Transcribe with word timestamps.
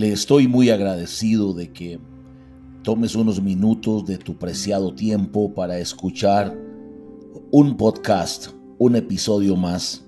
Le 0.00 0.12
estoy 0.12 0.48
muy 0.48 0.70
agradecido 0.70 1.52
de 1.52 1.74
que 1.74 2.00
tomes 2.82 3.14
unos 3.14 3.42
minutos 3.42 4.06
de 4.06 4.16
tu 4.16 4.38
preciado 4.38 4.94
tiempo 4.94 5.52
para 5.52 5.78
escuchar 5.78 6.58
un 7.50 7.76
podcast, 7.76 8.48
un 8.78 8.96
episodio 8.96 9.56
más, 9.56 10.02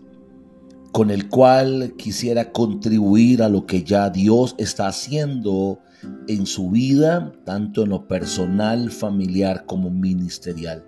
con 0.93 1.11
el 1.11 1.29
cual 1.29 1.93
quisiera 1.99 2.53
contribuir 2.53 3.43
a 3.43 3.51
lo 3.51 3.67
que 3.67 3.85
ya 3.85 4.09
Dios 4.09 4.55
está 4.57 4.87
haciendo 4.87 5.79
en 6.27 6.47
su 6.47 6.71
vida, 6.71 7.31
tanto 7.45 7.83
en 7.83 7.91
lo 7.91 8.09
personal, 8.09 8.91
familiar 8.91 9.67
como 9.67 9.91
ministerial. 9.91 10.87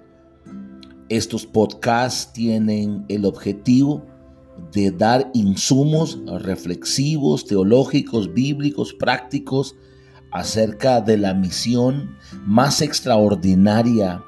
Estos 1.11 1.45
podcasts 1.45 2.33
tienen 2.33 3.05
el 3.09 3.27
objetivo 3.27 4.14
de 4.75 4.91
dar 4.91 5.31
insumos 5.35 6.19
reflexivos, 6.43 7.47
teológicos, 7.47 8.35
bíblicos, 8.35 8.93
prácticos 8.93 9.77
acerca 10.33 11.01
de 11.01 11.17
la 11.17 11.33
misión 11.33 12.17
más 12.45 12.83
extraordinaria 12.83 14.23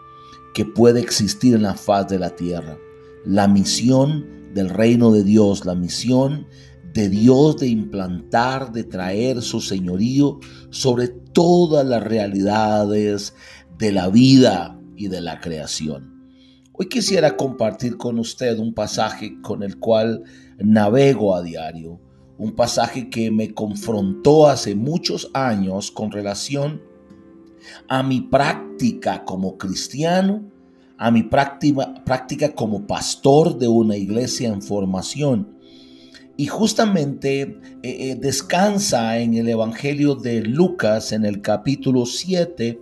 que 0.55 0.65
puede 0.65 1.01
existir 1.01 1.55
en 1.55 1.63
la 1.63 1.75
faz 1.75 2.09
de 2.09 2.19
la 2.19 2.31
tierra. 2.31 2.79
La 3.25 3.49
misión 3.49 4.25
del 4.55 4.71
reino 4.71 5.11
de 5.11 5.25
Dios, 5.25 5.67
la 5.67 5.75
misión 5.75 6.47
de 6.95 7.09
Dios 7.09 7.59
de 7.59 7.67
implantar, 7.67 8.73
de 8.73 8.85
traer 8.85 9.43
su 9.43 9.61
señorío 9.61 10.39
sobre 10.71 11.09
todas 11.09 11.85
las 11.85 12.03
realidades 12.03 13.35
de 13.77 13.93
la 13.93 14.09
vida 14.09 14.81
y 14.97 15.09
de 15.09 15.21
la 15.21 15.41
creación. 15.41 16.16
Hoy 16.79 16.91
quisiera 16.91 17.39
compartir 17.39 17.97
con 17.97 18.19
usted 18.19 18.59
un 18.59 18.75
pasaje 18.75 19.41
con 19.41 19.63
el 19.63 19.79
cual 19.79 20.25
navego 20.59 21.35
a 21.35 21.43
diario, 21.43 21.99
un 22.37 22.55
pasaje 22.55 23.09
que 23.09 23.31
me 23.31 23.55
confrontó 23.55 24.47
hace 24.47 24.75
muchos 24.75 25.31
años 25.33 25.91
con 25.91 26.11
relación 26.11 26.83
a 27.89 28.03
mi 28.03 28.21
práctica 28.21 29.25
como 29.25 29.57
cristiano, 29.57 30.53
a 30.99 31.11
mi 31.11 31.23
práctica, 31.23 31.95
práctica 32.05 32.55
como 32.55 32.87
pastor 32.87 33.57
de 33.57 33.69
una 33.69 33.97
iglesia 33.97 34.51
en 34.51 34.61
formación. 34.61 35.57
Y 36.37 36.49
justamente 36.49 37.41
eh, 37.41 37.59
eh, 37.83 38.19
descansa 38.21 39.19
en 39.19 39.33
el 39.33 39.49
Evangelio 39.49 40.15
de 40.15 40.43
Lucas 40.43 41.13
en 41.13 41.25
el 41.25 41.41
capítulo 41.41 42.05
7, 42.05 42.79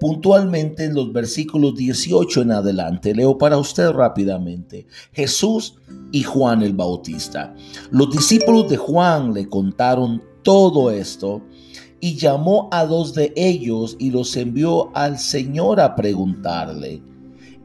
puntualmente 0.00 0.84
en 0.84 0.94
los 0.94 1.12
versículos 1.12 1.76
18 1.76 2.42
en 2.42 2.52
adelante. 2.52 3.14
Leo 3.14 3.36
para 3.36 3.58
usted 3.58 3.90
rápidamente. 3.90 4.86
Jesús 5.12 5.76
y 6.10 6.22
Juan 6.22 6.62
el 6.62 6.72
Bautista. 6.72 7.54
Los 7.90 8.10
discípulos 8.10 8.68
de 8.70 8.78
Juan 8.78 9.34
le 9.34 9.46
contaron 9.48 10.22
todo 10.42 10.90
esto 10.90 11.42
y 12.00 12.16
llamó 12.16 12.70
a 12.72 12.86
dos 12.86 13.14
de 13.14 13.32
ellos 13.36 13.96
y 14.00 14.10
los 14.10 14.34
envió 14.36 14.90
al 14.96 15.18
Señor 15.18 15.80
a 15.80 15.94
preguntarle, 15.94 17.02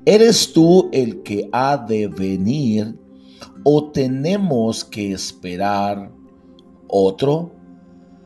¿eres 0.05 0.51
tú 0.51 0.89
el 0.91 1.23
que 1.23 1.49
ha 1.53 1.77
de 1.77 2.09
venir 2.09 2.99
o 3.63 3.91
tenemos 3.91 4.83
que 4.83 5.13
esperar 5.13 6.11
otro? 6.89 7.53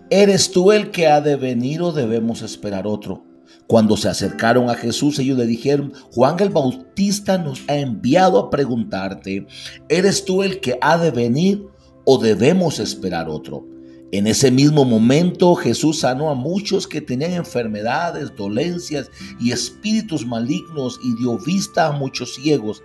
¿Eres 0.10 0.52
tú 0.52 0.72
el 0.72 0.90
que 0.90 1.06
ha 1.06 1.22
de 1.22 1.36
venir 1.36 1.84
o 1.84 1.92
debemos 1.92 2.42
esperar 2.42 2.88
otro? 2.88 3.29
Cuando 3.70 3.98
se 3.98 4.10
acercaron 4.10 4.68
a 4.72 4.74
Jesús, 4.74 5.20
ellos 5.20 5.38
le 5.38 5.46
dijeron, 5.46 5.94
Juan 6.12 6.38
el 6.40 6.50
Bautista 6.50 7.38
nos 7.38 7.62
ha 7.68 7.76
enviado 7.76 8.40
a 8.40 8.50
preguntarte, 8.50 9.46
¿eres 9.88 10.26
tú 10.26 10.42
el 10.42 10.60
que 10.60 10.80
ha 10.82 10.98
de 10.98 11.12
venir 11.12 11.68
o 12.04 12.18
debemos 12.18 12.80
esperar 12.80 13.30
otro? 13.30 13.64
En 14.12 14.26
ese 14.26 14.50
mismo 14.50 14.86
momento 14.86 15.54
Jesús 15.54 16.00
sanó 16.00 16.32
a 16.32 16.34
muchos 16.34 16.88
que 16.88 17.00
tenían 17.00 17.34
enfermedades, 17.34 18.36
dolencias 18.36 19.12
y 19.40 19.52
espíritus 19.52 20.26
malignos 20.26 21.00
y 21.04 21.16
dio 21.22 21.38
vista 21.38 21.90
a 21.90 21.92
muchos 21.92 22.34
ciegos. 22.34 22.82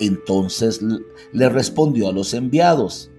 Entonces 0.00 0.82
le 1.32 1.48
respondió 1.48 2.10
a 2.10 2.12
los 2.12 2.34
enviados, 2.34 3.10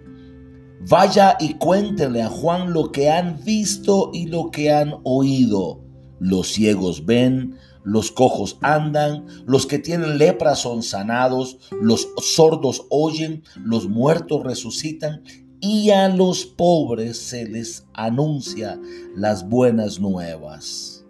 vaya 0.88 1.36
y 1.40 1.56
cuéntenle 1.56 2.22
a 2.22 2.30
Juan 2.30 2.74
lo 2.74 2.92
que 2.92 3.10
han 3.10 3.44
visto 3.44 4.12
y 4.14 4.28
lo 4.28 4.52
que 4.52 4.72
han 4.72 4.94
oído 5.04 5.87
los 6.20 6.48
ciegos 6.48 7.06
ven, 7.06 7.58
los 7.84 8.12
cojos 8.12 8.58
andan, 8.62 9.26
los 9.46 9.66
que 9.66 9.80
tienen 9.80 10.18
lepra 10.18 10.56
son 10.56 10.84
sanados, 10.84 11.58
los 11.82 12.10
sordos 12.22 12.86
oyen, 12.90 13.44
los 13.64 13.88
muertos 13.88 14.44
resucitan 14.44 15.24
y 15.60 15.90
a 15.92 16.10
los 16.10 16.46
pobres 16.46 17.18
se 17.18 17.48
les 17.48 17.86
anuncia 17.94 18.80
las 19.16 19.48
buenas 19.48 20.00
nuevas. 20.00 21.06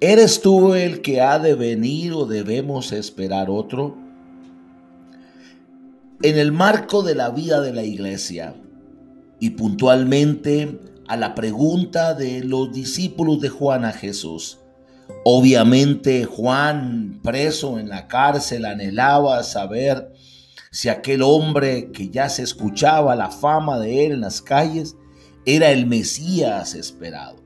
¿Eres 0.00 0.40
tú 0.40 0.74
el 0.74 1.00
que 1.00 1.20
ha 1.20 1.38
de 1.38 1.54
venir 1.54 2.12
o 2.12 2.26
debemos 2.26 2.92
esperar 2.92 3.48
otro? 3.50 3.96
En 6.22 6.38
el 6.38 6.52
marco 6.52 7.02
de 7.02 7.14
la 7.14 7.30
vida 7.30 7.60
de 7.60 7.72
la 7.72 7.84
iglesia 7.84 8.54
y 9.40 9.50
puntualmente 9.50 10.78
a 11.08 11.16
la 11.16 11.34
pregunta 11.34 12.14
de 12.14 12.42
los 12.42 12.72
discípulos 12.72 13.40
de 13.40 13.48
Juan 13.48 13.84
a 13.84 13.92
Jesús. 13.92 14.58
Obviamente 15.24 16.24
Juan, 16.24 17.20
preso 17.22 17.78
en 17.78 17.88
la 17.88 18.08
cárcel, 18.08 18.64
anhelaba 18.64 19.42
saber 19.42 20.12
si 20.70 20.88
aquel 20.88 21.22
hombre 21.22 21.90
que 21.92 22.08
ya 22.08 22.28
se 22.28 22.42
escuchaba 22.42 23.14
la 23.14 23.30
fama 23.30 23.78
de 23.78 24.06
él 24.06 24.12
en 24.12 24.20
las 24.22 24.42
calles 24.42 24.96
era 25.46 25.70
el 25.70 25.86
Mesías 25.86 26.74
esperado. 26.74 27.36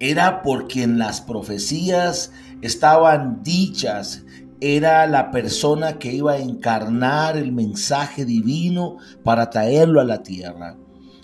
Era 0.00 0.42
por 0.42 0.68
quien 0.68 0.98
las 0.98 1.20
profecías 1.20 2.32
estaban 2.60 3.42
dichas, 3.42 4.24
era 4.60 5.06
la 5.06 5.30
persona 5.30 5.98
que 5.98 6.12
iba 6.12 6.32
a 6.32 6.38
encarnar 6.38 7.36
el 7.36 7.52
mensaje 7.52 8.24
divino 8.24 8.98
para 9.22 9.50
traerlo 9.50 10.00
a 10.00 10.04
la 10.04 10.22
tierra. 10.22 10.76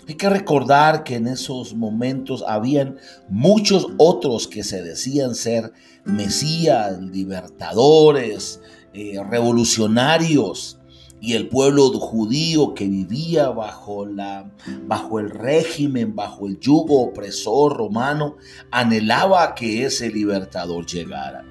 Hay 0.07 0.15
que 0.15 0.29
recordar 0.29 1.03
que 1.03 1.15
en 1.15 1.27
esos 1.27 1.75
momentos 1.75 2.43
habían 2.47 2.97
muchos 3.29 3.87
otros 3.97 4.47
que 4.47 4.63
se 4.63 4.81
decían 4.81 5.35
ser 5.35 5.73
mesías, 6.05 6.99
libertadores, 6.99 8.61
eh, 8.93 9.21
revolucionarios 9.29 10.79
y 11.21 11.33
el 11.33 11.47
pueblo 11.49 11.91
judío 11.91 12.73
que 12.73 12.87
vivía 12.87 13.49
bajo, 13.49 14.07
la, 14.07 14.51
bajo 14.87 15.19
el 15.19 15.29
régimen, 15.29 16.15
bajo 16.15 16.47
el 16.47 16.59
yugo 16.59 17.03
opresor 17.03 17.77
romano, 17.77 18.37
anhelaba 18.71 19.53
que 19.53 19.85
ese 19.85 20.09
libertador 20.09 20.87
llegara. 20.87 21.45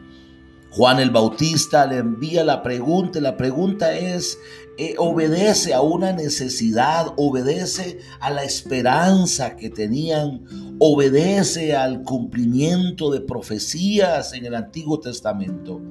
Juan 0.71 0.99
el 0.99 1.11
Bautista 1.11 1.87
le 1.87 1.99
envía 1.99 2.45
la 2.45 2.63
pregunta 2.63 3.21
la 3.21 3.37
pregunta 3.37 3.97
es, 3.97 4.39
eh, 4.83 4.95
obedece 4.97 5.75
a 5.75 5.83
una 5.83 6.11
necesidad, 6.15 7.13
obedece 7.19 7.99
a 8.19 8.31
la 8.31 8.45
esperanza 8.45 9.55
que 9.55 9.69
tenían, 9.69 10.47
obedece 10.79 11.77
al 11.77 12.03
cumplimiento 12.03 13.11
de 13.11 13.21
profecías 13.21 14.33
en 14.33 14.47
el 14.47 14.55
Antiguo 14.55 14.99
Testamento. 14.99 15.83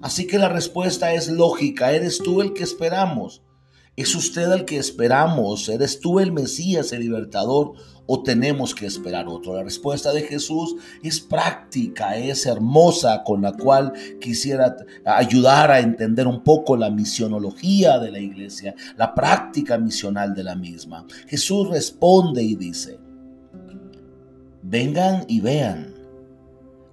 Así 0.00 0.26
que 0.26 0.40
la 0.40 0.48
respuesta 0.48 1.14
es 1.14 1.28
lógica, 1.28 1.92
eres 1.92 2.18
tú 2.18 2.42
el 2.42 2.52
que 2.52 2.64
esperamos. 2.64 3.42
¿Es 3.94 4.14
usted 4.14 4.50
el 4.52 4.64
que 4.64 4.78
esperamos? 4.78 5.68
¿Eres 5.68 6.00
tú 6.00 6.18
el 6.18 6.32
Mesías, 6.32 6.92
el 6.92 7.00
libertador? 7.00 7.74
¿O 8.06 8.22
tenemos 8.22 8.74
que 8.74 8.86
esperar 8.86 9.28
otro? 9.28 9.54
La 9.54 9.62
respuesta 9.62 10.12
de 10.12 10.22
Jesús 10.22 10.76
es 11.02 11.20
práctica, 11.20 12.16
es 12.16 12.46
hermosa, 12.46 13.22
con 13.22 13.42
la 13.42 13.52
cual 13.52 13.92
quisiera 14.18 14.76
ayudar 15.04 15.70
a 15.70 15.80
entender 15.80 16.26
un 16.26 16.42
poco 16.42 16.74
la 16.74 16.90
misionología 16.90 17.98
de 17.98 18.10
la 18.10 18.18
iglesia, 18.18 18.74
la 18.96 19.14
práctica 19.14 19.76
misional 19.76 20.34
de 20.34 20.44
la 20.44 20.56
misma. 20.56 21.06
Jesús 21.28 21.68
responde 21.68 22.42
y 22.42 22.56
dice, 22.56 22.98
vengan 24.62 25.26
y 25.28 25.40
vean. 25.40 25.94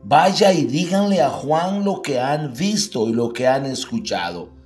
Vaya 0.03 0.51
y 0.51 0.65
díganle 0.65 1.21
a 1.21 1.29
Juan 1.29 1.85
lo 1.85 2.01
que 2.01 2.19
han 2.19 2.53
visto 2.53 3.07
y 3.07 3.13
lo 3.13 3.31
que 3.31 3.47
han 3.47 3.65
escuchado. 3.65 4.58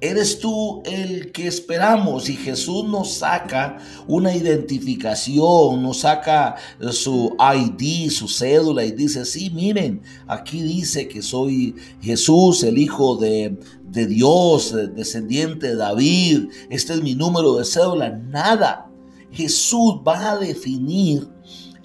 Eres 0.00 0.40
tú 0.40 0.82
el 0.84 1.32
que 1.32 1.46
esperamos 1.46 2.28
y 2.28 2.34
Jesús 2.36 2.86
nos 2.86 3.14
saca 3.14 3.78
una 4.06 4.34
identificación, 4.34 5.82
nos 5.82 6.00
saca 6.00 6.56
su 6.92 7.34
ID, 7.38 8.10
su 8.10 8.28
cédula 8.28 8.84
y 8.84 8.92
dice, 8.92 9.24
sí, 9.24 9.48
miren, 9.48 10.02
aquí 10.26 10.60
dice 10.60 11.08
que 11.08 11.22
soy 11.22 11.74
Jesús, 12.02 12.62
el 12.62 12.76
Hijo 12.76 13.16
de, 13.16 13.58
de 13.84 14.06
Dios, 14.06 14.74
descendiente 14.94 15.68
de 15.68 15.76
David, 15.76 16.48
este 16.68 16.92
es 16.92 17.02
mi 17.02 17.14
número 17.14 17.56
de 17.56 17.64
cédula, 17.64 18.10
nada. 18.10 18.90
Jesús 19.32 19.96
va 20.06 20.32
a 20.32 20.38
definir 20.38 21.26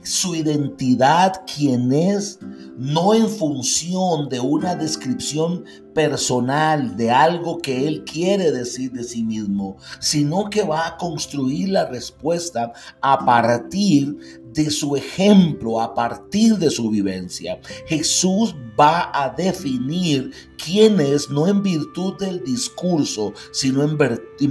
su 0.03 0.35
identidad, 0.35 1.43
quién 1.55 1.91
es, 1.91 2.39
no 2.77 3.13
en 3.13 3.29
función 3.29 4.29
de 4.29 4.39
una 4.39 4.75
descripción 4.75 5.65
personal 5.93 6.95
de 6.95 7.11
algo 7.11 7.59
que 7.59 7.87
él 7.87 8.03
quiere 8.03 8.51
decir 8.51 8.91
de 8.91 9.03
sí 9.03 9.23
mismo, 9.23 9.77
sino 9.99 10.49
que 10.49 10.63
va 10.63 10.87
a 10.87 10.97
construir 10.97 11.69
la 11.69 11.85
respuesta 11.85 12.71
a 13.01 13.25
partir 13.25 14.41
de 14.53 14.69
su 14.69 14.95
ejemplo, 14.95 15.81
a 15.81 15.93
partir 15.93 16.57
de 16.57 16.69
su 16.69 16.89
vivencia. 16.89 17.59
Jesús 17.87 18.55
va 18.79 19.11
a 19.13 19.29
definir 19.29 20.31
quién 20.63 20.99
es, 20.99 21.29
no 21.29 21.47
en 21.47 21.61
virtud 21.63 22.17
del 22.17 22.43
discurso, 22.43 23.33
sino 23.51 23.83
en, 23.83 23.97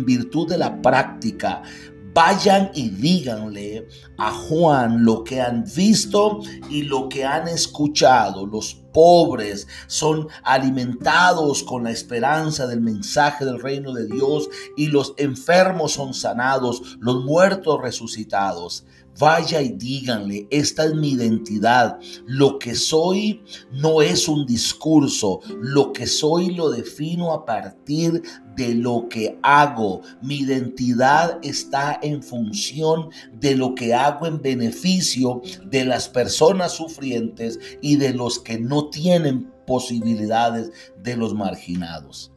virtud 0.05 0.49
de 0.49 0.59
la 0.59 0.81
práctica. 0.81 1.63
Vayan 2.13 2.71
y 2.75 2.91
díganle 2.91 3.87
a 4.19 4.33
Juan 4.33 5.05
lo 5.05 5.23
que 5.23 5.41
han 5.41 5.65
visto 5.77 6.41
y 6.69 6.83
lo 6.83 7.09
que 7.09 7.25
han 7.25 7.47
escuchado. 7.47 8.47
Los 8.47 8.75
pobres 8.93 9.69
son 9.87 10.29
alimentados 10.43 11.63
con 11.63 11.85
la 11.85 11.93
esperanza 11.93 12.67
del 12.67 12.81
mensaje 12.81 13.45
del 13.45 13.61
reino 13.61 13.93
de 13.93 14.07
Dios 14.07 14.49
y 14.77 14.89
los 14.89 15.15
enfermos 15.17 15.93
son 15.93 16.13
sanados, 16.15 16.99
los 17.01 17.25
muertos 17.25 17.81
resucitados. 17.81 18.85
Vaya 19.19 19.61
y 19.61 19.71
díganle, 19.71 20.47
esta 20.51 20.85
es 20.85 20.95
mi 20.95 21.11
identidad. 21.11 21.99
Lo 22.27 22.59
que 22.59 22.75
soy 22.75 23.43
no 23.73 24.01
es 24.03 24.29
un 24.29 24.47
discurso. 24.47 25.41
Lo 25.61 25.93
que 25.93 26.07
soy 26.07 26.55
lo 26.55 26.71
defino 26.71 27.33
a 27.33 27.45
partir 27.45 28.23
de 28.57 28.75
lo 28.75 29.09
que 29.09 29.39
hago. 29.43 30.03
Mi 30.23 30.39
identidad 30.39 31.39
está 31.43 31.99
en 32.03 32.23
función 32.23 33.11
de 33.33 33.57
lo 33.57 33.75
que 33.75 33.95
hago 33.95 34.27
en 34.27 34.41
beneficio 34.41 35.43
de 35.67 35.85
las 35.85 36.09
personas 36.09 36.73
sufrientes 36.73 37.59
y 37.83 37.97
de 37.97 38.15
los 38.15 38.39
que 38.39 38.59
no 38.59 38.89
tienen 38.89 39.53
posibilidades 39.67 40.71
de 41.03 41.17
los 41.17 41.35
marginados. 41.35 42.33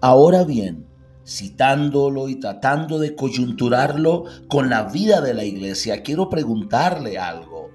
Ahora 0.00 0.44
bien, 0.44 0.86
citándolo 1.26 2.28
y 2.28 2.36
tratando 2.36 2.98
de 2.98 3.14
coyunturarlo 3.14 4.24
con 4.48 4.68
la 4.68 4.84
vida 4.84 5.20
de 5.20 5.34
la 5.34 5.44
iglesia, 5.44 6.02
quiero 6.02 6.28
preguntarle 6.28 7.18
algo. 7.18 7.70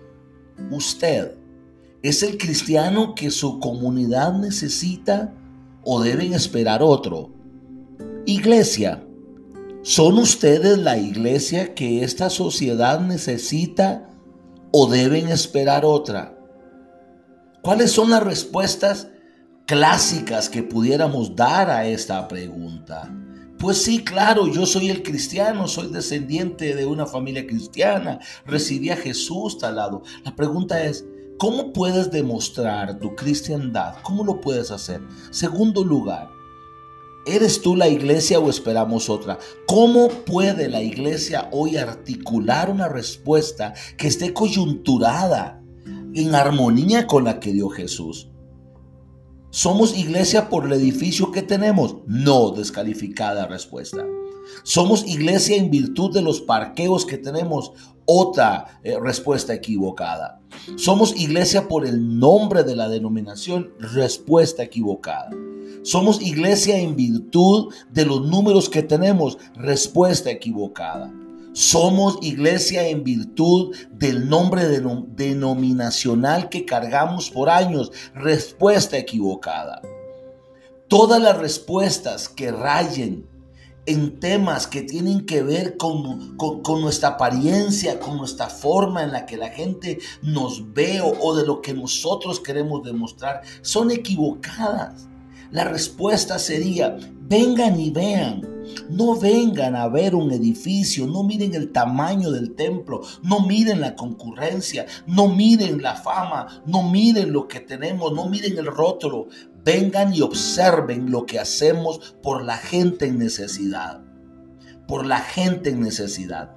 ¿Usted 0.72 1.36
es 2.04 2.24
el 2.24 2.38
cristiano 2.38 3.16
que 3.16 3.31
su 3.31 3.60
comunidad 3.60 4.34
necesita 4.34 5.34
o 5.84 6.01
deben 6.01 6.34
esperar 6.34 6.84
otro? 6.84 7.31
Iglesia, 8.25 9.04
¿son 9.81 10.19
ustedes 10.19 10.78
la 10.78 10.98
iglesia 10.98 11.74
que 11.74 12.04
esta 12.04 12.30
sociedad 12.30 13.00
necesita 13.00 14.10
o 14.72 14.88
deben 14.88 15.30
esperar 15.30 15.86
otra? 15.86 16.38
¿Cuáles 17.62 17.92
son 17.92 18.12
las 18.12 18.24
respuestas 18.24 19.07
clásicas 19.66 20.50
que 20.50 20.63
pudiéramos 20.63 21.36
dar 21.36 21.69
a 21.69 21.88
esta 21.88 22.28
pregunta? 22.28 23.12
Pues 23.60 23.84
sí, 23.84 24.06
claro, 24.06 24.48
yo 24.48 24.66
soy 24.66 24.90
el 24.90 25.04
cristiano, 25.04 25.68
soy 25.68 25.90
descendiente 25.92 26.78
de 26.78 26.86
una 26.86 27.06
familia 27.06 27.46
cristiana, 27.46 28.20
recibí 28.46 28.90
a 28.90 28.96
Jesús 28.96 29.58
talado. 29.58 30.02
La 30.24 30.34
pregunta 30.34 30.82
es, 30.86 31.06
¿cómo 31.38 31.74
puedes 31.74 32.10
demostrar 32.10 33.00
tu 33.00 33.18
cristiandad? 33.18 33.96
¿Cómo 34.02 34.24
lo 34.24 34.40
puedes 34.40 34.72
hacer? 34.72 35.02
Segundo 35.32 35.84
lugar, 35.84 36.30
¿eres 37.26 37.62
tú 37.62 37.76
la 37.76 37.90
iglesia 37.90 38.40
o 38.40 38.50
esperamos 38.50 39.10
otra? 39.10 39.38
¿Cómo 39.68 40.08
puede 40.08 40.70
la 40.70 40.82
iglesia 40.82 41.50
hoy 41.52 41.76
articular 41.76 42.70
una 42.70 42.88
respuesta 42.88 43.74
que 43.98 44.08
esté 44.08 44.34
coyunturada 44.34 45.62
en 46.14 46.34
armonía 46.34 47.08
con 47.08 47.26
la 47.26 47.42
que 47.42 47.52
dio 47.52 47.68
Jesús? 47.68 48.30
¿Somos 49.51 49.98
iglesia 49.98 50.48
por 50.48 50.66
el 50.66 50.74
edificio 50.74 51.31
que 51.31 51.42
tenemos? 51.42 51.98
No, 52.06 52.51
descalificada 52.51 53.48
respuesta. 53.48 54.06
¿Somos 54.62 55.04
iglesia 55.07 55.57
en 55.57 55.72
virtud 55.72 56.13
de 56.13 56.22
los 56.22 56.40
parqueos 56.40 57.04
que 57.04 57.18
tenemos? 57.18 57.72
Otra 58.06 58.80
eh, 58.84 59.00
respuesta 59.01 59.51
equivocada. 59.56 60.40
¿Somos 60.75 61.19
iglesia 61.19 61.68
por 61.68 61.88
el 61.88 62.19
nombre 62.19 62.63
de 62.63 62.75
la 62.75 62.90
denominación? 62.90 63.74
Respuesta 63.80 64.62
equivocada. 64.62 65.31
¿Somos 65.81 66.22
iglesia 66.22 66.78
en 66.78 66.95
virtud 66.95 67.74
de 67.92 68.06
los 68.06 68.28
números 68.28 68.69
que 68.69 68.84
tenemos? 68.84 69.40
Respuesta 69.56 70.30
equivocada. 70.30 71.12
Somos 71.54 72.19
iglesia 72.22 72.88
en 72.88 73.04
virtud 73.04 73.75
del 73.92 74.30
nombre 74.30 74.68
denominacional 74.68 76.50
que 76.50 76.66
cargamos 76.66 77.30
por 77.30 77.50
años. 77.50 77.92
Respuesta 78.13 78.98
equivocada. 78.98 79.81
Todas 80.88 81.22
las 81.22 81.38
respuestas 81.38 82.30
que 82.30 82.51
rayen 82.51 83.28
en 83.86 84.19
temas 84.19 84.68
que 84.68 84.84
tienen 84.84 85.25
que 85.25 85.42
ver 85.42 85.78
con, 85.78 86.38
con, 86.38 86.81
nuestra 86.81 87.10
apariencia, 87.10 88.00
con 88.00 88.18
nuestra 88.18 88.48
forma 88.48 89.04
en 89.04 89.12
la 89.12 89.25
que 89.25 89.38
la 89.38 89.50
gente 89.50 89.98
nos 90.22 90.74
ve 90.74 91.02
o 91.02 91.36
de 91.36 91.45
lo 91.45 91.62
que 91.62 91.74
nosotros 91.74 92.40
queremos 92.40 92.84
demostrar, 92.84 93.42
son 93.62 93.90
equivocadas. 93.90 95.07
La 95.52 95.63
respuesta 95.63 96.38
sería, 96.38 96.98
vengan 97.22 97.80
y 97.80 97.90
vean. 97.90 98.48
No 98.89 99.19
vengan 99.19 99.75
a 99.75 99.88
ver 99.88 100.16
un 100.16 100.31
edificio, 100.31 101.07
no 101.07 101.24
miren 101.24 101.56
el 101.56 101.71
tamaño 101.71 102.31
del 102.31 102.56
templo, 102.56 103.01
no 103.24 103.42
miren 103.42 103.81
la 103.81 103.95
concurrencia, 103.95 104.86
no 105.07 105.27
miren 105.27 105.81
la 105.81 105.95
fama, 105.95 106.62
no 106.66 106.83
miren 106.83 107.31
lo 107.31 107.48
que 107.48 107.60
tenemos, 107.60 108.13
no 108.13 108.30
miren 108.30 108.57
el 108.57 108.66
rótulo. 108.66 109.27
Vengan 109.63 110.13
y 110.13 110.21
observen 110.21 111.12
lo 111.12 111.25
que 111.25 111.39
hacemos 111.39 112.16
por 112.24 112.44
la 112.44 112.57
gente 112.57 113.06
en 113.06 113.19
necesidad. 113.19 114.01
Por 114.88 115.06
la 115.06 115.19
gente 115.19 115.69
en 115.69 115.81
necesidad. 115.81 116.56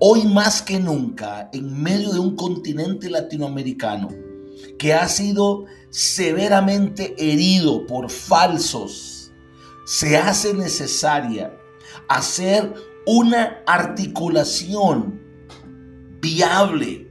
Hoy 0.00 0.24
más 0.24 0.62
que 0.62 0.80
nunca, 0.80 1.50
en 1.52 1.82
medio 1.82 2.12
de 2.12 2.18
un 2.18 2.36
continente 2.36 3.08
latinoamericano 3.10 4.08
que 4.78 4.94
ha 4.94 5.08
sido 5.08 5.64
severamente 5.90 7.14
herido 7.18 7.86
por 7.86 8.10
falsos, 8.10 9.13
se 9.84 10.16
hace 10.16 10.54
necesaria 10.54 11.56
hacer 12.08 12.72
una 13.06 13.62
articulación 13.66 15.20
viable, 16.20 17.10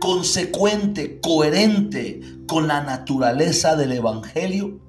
consecuente, 0.00 1.20
coherente 1.20 2.20
con 2.46 2.66
la 2.66 2.82
naturaleza 2.82 3.76
del 3.76 3.92
Evangelio 3.92 4.80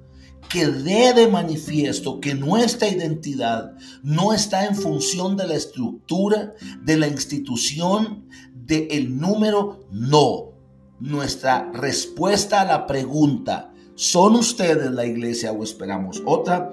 que 0.48 0.66
dé 0.66 1.14
de 1.14 1.28
manifiesto 1.28 2.20
que 2.20 2.34
nuestra 2.34 2.88
identidad 2.88 3.74
no 4.02 4.32
está 4.32 4.66
en 4.66 4.74
función 4.74 5.36
de 5.36 5.46
la 5.46 5.54
estructura, 5.54 6.54
de 6.82 6.96
la 6.96 7.06
institución, 7.06 8.26
del 8.52 9.16
número, 9.16 9.86
no 9.92 10.50
nuestra 11.00 11.70
respuesta 11.72 12.60
a 12.60 12.64
la 12.64 12.86
pregunta, 12.86 13.72
¿son 13.94 14.36
ustedes 14.36 14.90
la 14.92 15.06
iglesia 15.06 15.50
o 15.50 15.64
esperamos 15.64 16.22
otra? 16.26 16.70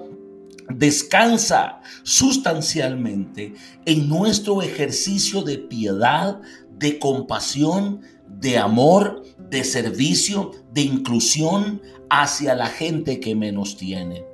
Descansa 0.70 1.80
sustancialmente 2.02 3.54
en 3.86 4.08
nuestro 4.08 4.62
ejercicio 4.62 5.42
de 5.42 5.58
piedad, 5.58 6.40
de 6.78 6.98
compasión, 6.98 8.02
de 8.28 8.58
amor, 8.58 9.22
de 9.38 9.64
servicio, 9.64 10.52
de 10.72 10.82
inclusión 10.82 11.80
hacia 12.10 12.54
la 12.54 12.66
gente 12.66 13.18
que 13.18 13.34
menos 13.34 13.76
tiene. 13.76 14.24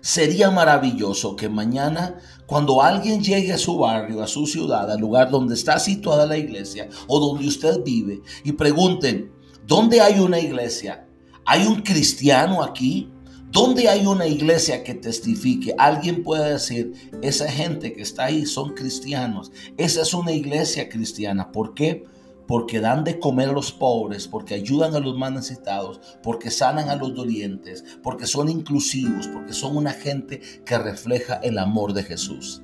Sería 0.00 0.50
maravilloso 0.50 1.34
que 1.34 1.48
mañana, 1.48 2.14
cuando 2.46 2.80
alguien 2.80 3.22
llegue 3.22 3.52
a 3.52 3.58
su 3.58 3.76
barrio, 3.76 4.22
a 4.22 4.28
su 4.28 4.46
ciudad, 4.46 4.88
al 4.90 5.00
lugar 5.00 5.30
donde 5.30 5.54
está 5.54 5.80
situada 5.80 6.26
la 6.26 6.38
iglesia 6.38 6.88
o 7.08 7.18
donde 7.18 7.48
usted 7.48 7.82
vive, 7.84 8.20
y 8.44 8.52
pregunten, 8.52 9.32
¿dónde 9.66 10.00
hay 10.00 10.20
una 10.20 10.38
iglesia? 10.38 11.08
¿Hay 11.44 11.66
un 11.66 11.82
cristiano 11.82 12.62
aquí? 12.62 13.10
¿Dónde 13.50 13.88
hay 13.88 14.06
una 14.06 14.26
iglesia 14.26 14.82
que 14.84 14.94
testifique? 14.94 15.74
Alguien 15.78 16.22
puede 16.22 16.52
decir, 16.52 16.92
esa 17.22 17.50
gente 17.50 17.92
que 17.92 18.02
está 18.02 18.24
ahí 18.24 18.44
son 18.44 18.74
cristianos. 18.74 19.52
Esa 19.76 20.02
es 20.02 20.14
una 20.14 20.32
iglesia 20.32 20.88
cristiana. 20.88 21.52
¿Por 21.52 21.74
qué? 21.74 22.04
porque 22.46 22.80
dan 22.80 23.04
de 23.04 23.18
comer 23.18 23.48
a 23.48 23.52
los 23.52 23.72
pobres, 23.72 24.28
porque 24.28 24.54
ayudan 24.54 24.94
a 24.94 25.00
los 25.00 25.16
más 25.16 25.32
necesitados, 25.32 26.00
porque 26.22 26.50
sanan 26.50 26.88
a 26.88 26.96
los 26.96 27.14
dolientes, 27.14 27.84
porque 28.02 28.26
son 28.26 28.48
inclusivos, 28.48 29.28
porque 29.28 29.52
son 29.52 29.76
una 29.76 29.92
gente 29.92 30.40
que 30.64 30.78
refleja 30.78 31.34
el 31.42 31.58
amor 31.58 31.92
de 31.92 32.04
Jesús. 32.04 32.62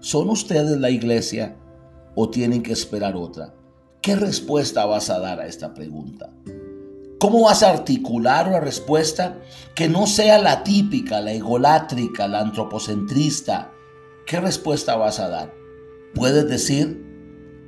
¿Son 0.00 0.28
ustedes 0.28 0.78
la 0.78 0.90
iglesia 0.90 1.56
o 2.14 2.28
tienen 2.28 2.62
que 2.62 2.72
esperar 2.72 3.16
otra? 3.16 3.54
¿Qué 4.00 4.14
respuesta 4.14 4.86
vas 4.86 5.10
a 5.10 5.18
dar 5.18 5.40
a 5.40 5.46
esta 5.46 5.74
pregunta? 5.74 6.30
¿Cómo 7.18 7.42
vas 7.42 7.62
a 7.62 7.70
articular 7.70 8.48
una 8.48 8.60
respuesta 8.60 9.38
que 9.74 9.88
no 9.88 10.06
sea 10.06 10.38
la 10.38 10.62
típica, 10.62 11.20
la 11.20 11.32
egolátrica, 11.32 12.28
la 12.28 12.40
antropocentrista? 12.40 13.72
¿Qué 14.26 14.40
respuesta 14.40 14.96
vas 14.96 15.18
a 15.18 15.28
dar? 15.28 15.54
Puedes 16.14 16.48
decir, 16.48 17.08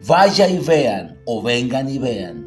Vaya 0.07 0.49
y 0.49 0.59
vean 0.59 1.21
o 1.27 1.43
vengan 1.43 1.89
y 1.89 1.99
vean. 1.99 2.47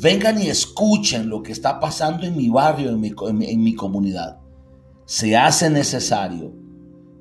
Vengan 0.00 0.40
y 0.40 0.48
escuchen 0.48 1.28
lo 1.28 1.42
que 1.42 1.50
está 1.50 1.80
pasando 1.80 2.24
en 2.26 2.36
mi 2.36 2.48
barrio, 2.48 2.90
en 2.90 3.00
mi, 3.00 3.12
en 3.48 3.62
mi 3.62 3.74
comunidad. 3.74 4.38
Se 5.04 5.36
hace 5.36 5.68
necesario 5.68 6.54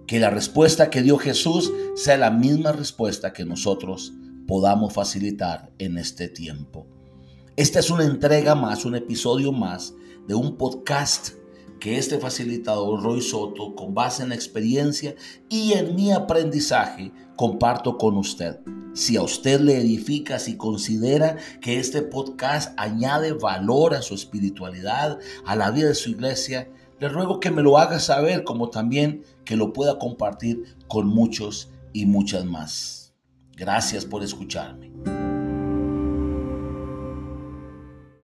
que 0.06 0.20
la 0.20 0.30
respuesta 0.30 0.92
que 0.92 1.02
dio 1.02 1.18
Jesús 1.18 1.72
sea 1.96 2.18
la 2.18 2.30
misma 2.30 2.74
respuesta 2.74 3.34
que 3.34 3.44
nosotros 3.44 4.14
podamos 4.46 4.94
facilitar 4.94 5.72
en 5.80 5.98
este 5.98 6.28
tiempo. 6.28 6.86
Esta 7.58 7.80
es 7.80 7.90
una 7.90 8.04
entrega 8.04 8.54
más, 8.54 8.84
un 8.84 8.96
episodio 8.96 9.54
más 9.54 9.94
de 10.28 10.36
un 10.36 10.58
podcast 10.58 11.36
que 11.80 11.98
este 11.98 12.20
facilitador 12.20 13.02
Roy 13.02 13.22
Soto, 13.22 13.76
con 13.76 13.94
base 13.94 14.24
en 14.24 14.30
la 14.30 14.36
experiencia 14.36 15.16
y 15.48 15.72
en 15.72 15.96
mi 15.96 16.12
aprendizaje, 16.12 17.14
comparto 17.38 17.98
con 17.98 18.18
usted. 18.18 18.60
Si 18.94 19.16
a 19.16 19.22
usted 19.22 19.62
le 19.62 19.78
edifica, 19.78 20.38
si 20.38 20.58
considera 20.58 21.38
que 21.62 21.80
este 21.80 22.02
podcast 22.02 22.78
añade 22.78 23.32
valor 23.32 23.94
a 23.94 24.02
su 24.02 24.16
espiritualidad, 24.16 25.18
a 25.46 25.56
la 25.56 25.72
vida 25.72 25.88
de 25.88 25.96
su 25.96 26.10
iglesia, 26.10 26.70
le 27.00 27.08
ruego 27.08 27.40
que 27.40 27.52
me 27.52 27.62
lo 27.62 27.78
haga 27.78 28.02
saber, 28.02 28.44
como 28.44 28.70
también 28.70 29.24
que 29.46 29.56
lo 29.56 29.72
pueda 29.72 29.98
compartir 29.98 30.76
con 30.90 31.08
muchos 31.08 31.70
y 31.94 32.06
muchas 32.06 32.44
más. 32.44 33.14
Gracias 33.56 34.04
por 34.04 34.24
escucharme. 34.26 34.92